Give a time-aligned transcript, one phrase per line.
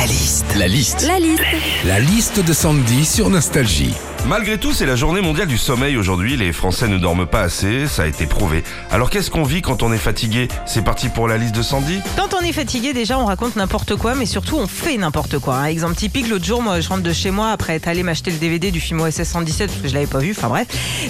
[0.00, 0.56] La liste.
[0.56, 1.06] La liste.
[1.06, 1.44] La liste.
[1.84, 3.94] La liste de Sandy sur Nostalgie.
[4.28, 6.36] Malgré tout, c'est la journée mondiale du sommeil aujourd'hui.
[6.36, 8.62] Les Français ne dorment pas assez, ça a été prouvé.
[8.92, 10.46] Alors qu'est-ce qu'on vit quand on est fatigué?
[10.66, 13.96] C'est parti pour la liste de Sandy Quand on est fatigué, déjà, on raconte n'importe
[13.96, 15.56] quoi, mais surtout, on fait n'importe quoi.
[15.56, 18.30] Un exemple typique, l'autre jour, moi, je rentre de chez moi après être allé m'acheter
[18.30, 20.32] le DVD du film OSS 117 parce que je l'avais pas vu.
[20.36, 20.68] Enfin bref.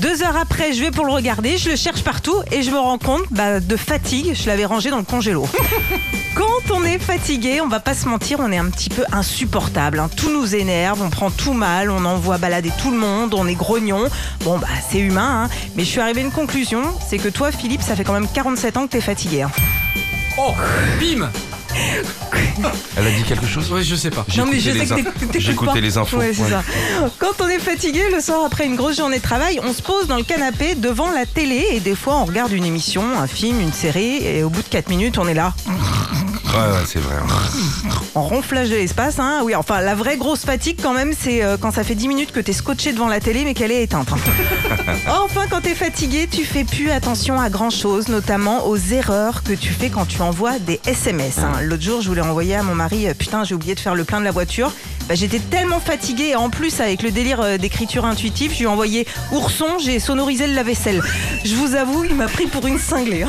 [0.00, 2.78] Deux heures après, je vais pour le regarder, je le cherche partout et je me
[2.78, 4.32] rends compte bah, de fatigue.
[4.34, 5.46] Je l'avais rangé dans le congélo.
[6.34, 9.98] Quand on est fatigué, on va pas se mentir, on est un petit peu insupportable.
[9.98, 10.08] hein.
[10.16, 13.54] Tout nous énerve, on prend tout mal, on envoie balader tout le monde, on est
[13.54, 14.04] grognon.
[14.44, 15.50] Bon, bah c'est humain, hein.
[15.76, 18.28] mais je suis arrivé à une conclusion, c'est que toi, Philippe, ça fait quand même
[18.32, 19.42] 47 ans que t'es fatigué.
[19.42, 19.50] hein.
[20.38, 20.52] Oh,
[21.00, 21.30] bim
[22.96, 23.70] Elle a dit quelque chose?
[23.72, 24.26] Ouais, je sais pas.
[24.36, 26.50] Non mais je J'écoutais sais les que j'écoutais infos, Ouais, c'est ouais.
[26.50, 26.62] ça.
[27.18, 30.06] Quand on est fatigué le soir après une grosse journée de travail, on se pose
[30.06, 33.58] dans le canapé devant la télé et des fois on regarde une émission, un film,
[33.60, 35.54] une série et au bout de 4 minutes on est là.
[36.52, 37.14] Ouais, ouais, c'est vrai.
[38.14, 39.18] On ronflage de l'espace.
[39.18, 39.40] Hein.
[39.42, 42.32] Oui, enfin la vraie grosse fatigue quand même c'est euh, quand ça fait 10 minutes
[42.32, 44.08] que t'es scotché devant la télé mais qu'elle est éteinte.
[44.12, 44.92] hein.
[45.24, 49.54] enfin quand t'es fatigué tu fais plus attention à grand chose, notamment aux erreurs que
[49.54, 51.38] tu fais quand tu envoies des SMS.
[51.38, 51.52] hein.
[51.62, 54.04] L'autre jour je voulais envoyer à mon mari, euh, putain j'ai oublié de faire le
[54.04, 54.70] plein de la voiture.
[55.08, 58.64] Bah, J'étais tellement fatiguée et en plus avec le délire euh, d'écriture intuitive, je lui
[58.64, 61.02] ai envoyé ourson, j'ai sonorisé le lave-vaisselle.
[61.44, 63.22] Je vous avoue, il m'a pris pour une cinglée.
[63.22, 63.28] hein.